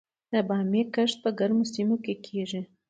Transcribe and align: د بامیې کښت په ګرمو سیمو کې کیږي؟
د 0.31 0.33
بامیې 0.47 0.83
کښت 0.93 1.17
په 1.23 1.29
ګرمو 1.39 1.65
سیمو 1.73 1.95
کې 2.03 2.13
کیږي؟ 2.25 2.61